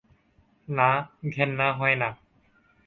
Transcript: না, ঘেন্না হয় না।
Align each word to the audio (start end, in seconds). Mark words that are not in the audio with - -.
না, 0.67 0.89
ঘেন্না 1.29 1.67
হয় 1.73 1.95
না। 1.95 2.09